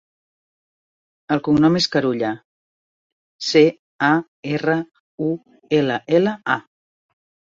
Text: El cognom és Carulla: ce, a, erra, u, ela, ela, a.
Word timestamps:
El 1.35 1.41
cognom 1.47 1.75
és 1.79 1.87
Carulla: 1.95 2.31
ce, 3.49 3.61
a, 4.09 4.11
erra, 4.55 4.77
u, 5.29 5.31
ela, 5.81 5.99
ela, 6.21 6.35
a. 6.57 6.57